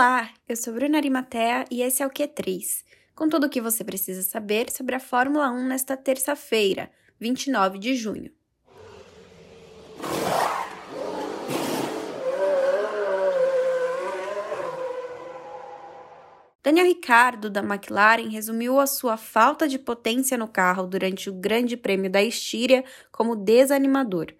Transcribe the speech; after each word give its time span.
Olá, 0.00 0.30
eu 0.48 0.54
sou 0.54 0.72
Bruna 0.72 0.96
Arimatea 0.96 1.64
e 1.72 1.82
esse 1.82 2.04
é 2.04 2.06
o 2.06 2.10
Q3, 2.10 2.84
com 3.16 3.28
tudo 3.28 3.48
o 3.48 3.50
que 3.50 3.60
você 3.60 3.82
precisa 3.82 4.22
saber 4.22 4.70
sobre 4.70 4.94
a 4.94 5.00
Fórmula 5.00 5.50
1 5.50 5.66
nesta 5.66 5.96
terça-feira, 5.96 6.88
29 7.18 7.80
de 7.80 7.96
junho. 7.96 8.30
Daniel 16.62 16.86
Ricciardo, 16.86 17.50
da 17.50 17.60
McLaren, 17.60 18.28
resumiu 18.28 18.78
a 18.78 18.86
sua 18.86 19.16
falta 19.16 19.66
de 19.66 19.80
potência 19.80 20.38
no 20.38 20.46
carro 20.46 20.86
durante 20.86 21.28
o 21.28 21.34
Grande 21.34 21.76
Prêmio 21.76 22.08
da 22.08 22.22
Estíria 22.22 22.84
como 23.10 23.34
desanimador. 23.34 24.32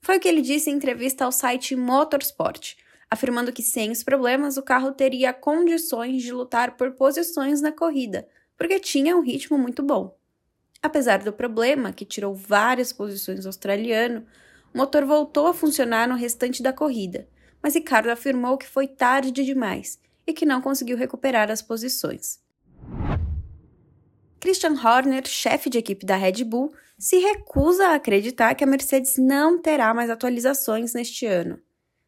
Foi 0.00 0.18
o 0.18 0.20
que 0.20 0.28
ele 0.28 0.42
disse 0.42 0.70
em 0.70 0.74
entrevista 0.74 1.24
ao 1.24 1.32
site 1.32 1.74
Motorsport, 1.74 2.76
afirmando 3.12 3.52
que 3.52 3.62
sem 3.62 3.90
os 3.90 4.02
problemas 4.02 4.56
o 4.56 4.62
carro 4.62 4.90
teria 4.90 5.34
condições 5.34 6.22
de 6.22 6.32
lutar 6.32 6.78
por 6.78 6.92
posições 6.92 7.60
na 7.60 7.70
corrida, 7.70 8.26
porque 8.56 8.80
tinha 8.80 9.14
um 9.14 9.20
ritmo 9.20 9.58
muito 9.58 9.82
bom. 9.82 10.16
Apesar 10.82 11.18
do 11.18 11.30
problema, 11.30 11.92
que 11.92 12.06
tirou 12.06 12.34
várias 12.34 12.90
posições 12.90 13.40
ao 13.40 13.50
australiano, 13.50 14.24
o 14.72 14.78
motor 14.78 15.04
voltou 15.04 15.46
a 15.46 15.52
funcionar 15.52 16.08
no 16.08 16.14
restante 16.14 16.62
da 16.62 16.72
corrida, 16.72 17.28
mas 17.62 17.74
Ricardo 17.74 18.08
afirmou 18.08 18.56
que 18.56 18.66
foi 18.66 18.88
tarde 18.88 19.30
demais 19.44 20.00
e 20.26 20.32
que 20.32 20.46
não 20.46 20.62
conseguiu 20.62 20.96
recuperar 20.96 21.50
as 21.50 21.60
posições. 21.60 22.40
Christian 24.40 24.72
Horner, 24.72 25.28
chefe 25.28 25.68
de 25.68 25.76
equipe 25.76 26.06
da 26.06 26.16
Red 26.16 26.44
Bull, 26.44 26.72
se 26.98 27.18
recusa 27.18 27.88
a 27.88 27.94
acreditar 27.96 28.54
que 28.54 28.64
a 28.64 28.66
Mercedes 28.66 29.18
não 29.18 29.60
terá 29.60 29.92
mais 29.92 30.08
atualizações 30.08 30.94
neste 30.94 31.26
ano. 31.26 31.60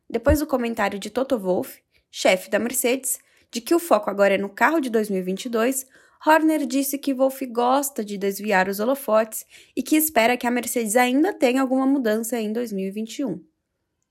Depois 0.08 0.40
do 0.40 0.46
comentário 0.46 0.98
de 0.98 1.10
Toto 1.10 1.38
Wolff, 1.38 1.82
chefe 2.10 2.50
da 2.50 2.58
Mercedes, 2.58 3.18
de 3.51 3.60
que 3.60 3.74
o 3.74 3.79
foco 3.79 4.10
agora 4.10 4.34
é 4.34 4.38
no 4.38 4.48
carro 4.48 4.80
de 4.80 4.90
2022, 4.90 5.87
Horner 6.26 6.66
disse 6.66 6.98
que 6.98 7.12
Wolff 7.12 7.45
gosta 7.46 8.04
de 8.04 8.16
desviar 8.16 8.68
os 8.68 8.80
holofotes 8.80 9.45
e 9.76 9.82
que 9.82 9.96
espera 9.96 10.37
que 10.37 10.46
a 10.46 10.51
Mercedes 10.51 10.96
ainda 10.96 11.32
tenha 11.32 11.60
alguma 11.60 11.87
mudança 11.87 12.40
em 12.40 12.52
2021. 12.52 13.45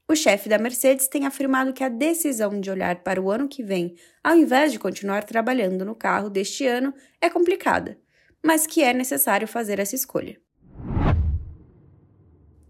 O 0.08 0.16
chefe 0.16 0.48
da 0.48 0.60
Mercedes 0.60 1.08
tem 1.08 1.26
afirmado 1.26 1.74
que 1.74 1.84
a 1.84 1.90
decisão 1.90 2.60
de 2.60 2.70
olhar 2.70 3.04
para 3.04 3.22
o 3.22 3.32
ano 3.32 3.48
que 3.48 3.64
vem, 3.64 3.96
ao 4.24 4.36
invés 4.36 4.72
de 4.72 4.78
continuar 4.78 5.24
trabalhando 5.24 5.84
no 5.84 5.96
carro 5.96 6.30
deste 6.30 6.68
ano, 6.68 6.94
é 7.20 7.30
complicada, 7.30 7.98
mas 8.46 8.68
que 8.68 8.84
é 8.84 8.94
necessário 8.94 9.48
fazer 9.48 9.80
essa 9.80 9.96
escolha. 9.96 10.40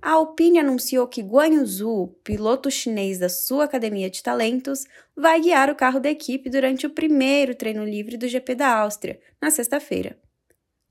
A 0.06 0.12
Alpine 0.12 0.59
anunciou 0.59 1.08
que 1.08 1.22
Guan 1.22 1.54
Yuzu, 1.54 2.14
piloto 2.26 2.70
chinês 2.70 3.20
da 3.20 3.30
sua 3.30 3.64
academia 3.64 4.10
de 4.10 4.22
talentos, 4.22 4.84
vai 5.16 5.40
guiar 5.40 5.70
o 5.70 5.76
carro 5.76 5.98
da 5.98 6.10
equipe 6.10 6.50
durante 6.50 6.86
o 6.86 6.90
primeiro 6.90 7.56
treino 7.56 7.86
livre 7.86 8.18
do 8.18 8.28
GP 8.28 8.54
da 8.54 8.68
Áustria, 8.80 9.18
na 9.42 9.50
sexta-feira. 9.50 10.20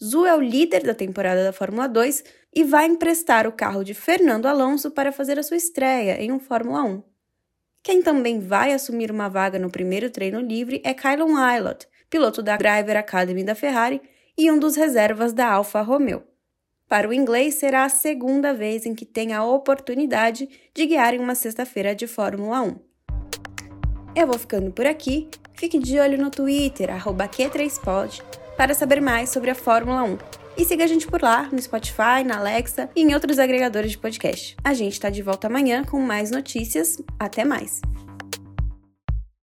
Zhu 0.03 0.25
é 0.25 0.35
o 0.35 0.41
líder 0.41 0.83
da 0.83 0.95
temporada 0.95 1.45
da 1.45 1.53
Fórmula 1.53 1.87
2 1.87 2.25
e 2.55 2.65
vai 2.65 2.87
emprestar 2.87 3.47
o 3.47 3.53
carro 3.53 3.85
de 3.85 3.93
Fernando 3.93 4.47
Alonso 4.47 4.91
para 4.91 5.13
fazer 5.13 5.39
a 5.39 5.43
sua 5.43 5.59
estreia 5.59 6.19
em 6.19 6.33
um 6.33 6.41
Fórmula 6.41 6.83
1. 6.83 7.03
Quem 7.83 8.01
também 8.01 8.41
vai 8.41 8.73
assumir 8.73 9.11
uma 9.11 9.29
vaga 9.29 9.59
no 9.59 9.71
primeiro 9.71 10.09
treino 10.09 10.41
livre 10.41 10.81
é 10.83 10.95
Kylon 10.95 11.37
Aylott, 11.37 11.87
piloto 12.09 12.43
da 12.43 12.57
Driver 12.57 12.97
Academy 12.97 13.45
da 13.45 13.55
Ferrari 13.55 14.01
e 14.39 14.51
um 14.51 14.59
dos 14.59 14.75
reservas 14.75 15.35
da 15.35 15.53
Alfa 15.53 15.83
Romeo. 15.83 16.32
Para 16.93 17.09
o 17.09 17.15
inglês, 17.15 17.55
será 17.55 17.87
a 17.87 17.89
segunda 17.89 18.53
vez 18.53 18.85
em 18.85 18.95
que 18.95 19.07
tem 19.07 19.33
a 19.33 19.43
oportunidade 19.43 20.47
de 20.75 20.85
guiar 20.85 21.15
em 21.15 21.21
uma 21.21 21.35
sexta-feira 21.35 21.95
de 21.95 22.07
Fórmula 22.07 22.61
1. 22.61 22.77
Eu 24.15 24.27
vou 24.27 24.39
ficando 24.39 24.71
por 24.71 24.85
aqui. 24.85 25.27
Fique 25.55 25.79
de 25.79 25.99
olho 25.99 26.19
no 26.19 26.31
Twitter, 26.31 26.91
Q3Pod 26.91 28.23
para 28.59 28.75
saber 28.75 29.01
mais 29.01 29.31
sobre 29.31 29.51
a 29.51 29.55
Fórmula 29.55 30.03
1. 30.03 30.19
E 30.59 30.67
siga 30.67 30.85
a 30.85 30.87
gente 30.87 31.07
por 31.07 31.23
lá, 31.23 31.49
no 31.51 31.63
Spotify, 31.63 32.23
na 32.27 32.37
Alexa 32.37 32.91
e 32.95 33.01
em 33.01 33.15
outros 33.15 33.39
agregadores 33.39 33.93
de 33.93 33.97
podcast. 33.97 34.55
A 34.63 34.75
gente 34.75 34.93
está 34.93 35.09
de 35.09 35.23
volta 35.23 35.47
amanhã 35.47 35.85
com 35.85 35.99
mais 35.99 36.31
notícias. 36.31 37.01
Até 37.19 37.43
mais! 37.43 37.81